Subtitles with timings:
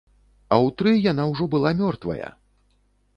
[0.47, 2.31] А ў тры яна ўжо была мёртвая!